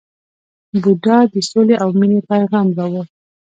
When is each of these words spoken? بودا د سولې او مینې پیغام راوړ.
بودا 0.81 1.17
د 1.33 1.35
سولې 1.49 1.75
او 1.83 1.89
مینې 1.99 2.19
پیغام 2.31 2.67
راوړ. 2.77 3.05